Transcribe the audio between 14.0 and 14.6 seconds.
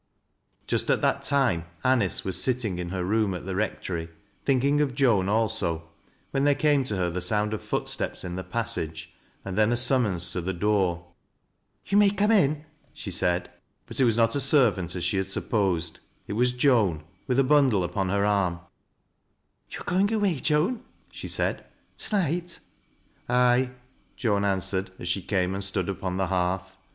it was not a